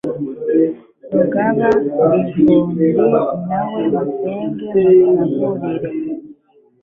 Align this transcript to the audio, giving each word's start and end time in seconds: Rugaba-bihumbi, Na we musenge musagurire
Rugaba-bihumbi, 1.13 2.85
Na 3.47 3.59
we 3.69 3.81
musenge 3.93 4.79
musagurire 5.17 5.89